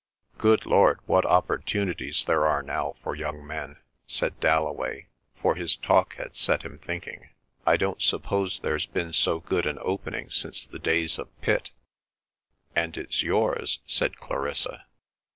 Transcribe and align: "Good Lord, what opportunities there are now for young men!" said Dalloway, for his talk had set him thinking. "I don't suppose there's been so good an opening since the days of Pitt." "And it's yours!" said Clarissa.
"Good 0.39 0.65
Lord, 0.65 0.99
what 1.05 1.27
opportunities 1.27 2.25
there 2.25 2.47
are 2.47 2.63
now 2.63 2.95
for 3.03 3.15
young 3.15 3.45
men!" 3.45 3.77
said 4.07 4.39
Dalloway, 4.39 5.05
for 5.39 5.53
his 5.53 5.75
talk 5.75 6.15
had 6.15 6.35
set 6.35 6.63
him 6.63 6.79
thinking. 6.79 7.29
"I 7.67 7.77
don't 7.77 8.01
suppose 8.01 8.61
there's 8.61 8.87
been 8.87 9.13
so 9.13 9.39
good 9.41 9.67
an 9.67 9.77
opening 9.79 10.31
since 10.31 10.65
the 10.65 10.79
days 10.79 11.19
of 11.19 11.29
Pitt." 11.41 11.69
"And 12.75 12.97
it's 12.97 13.21
yours!" 13.21 13.77
said 13.85 14.17
Clarissa. 14.17 14.87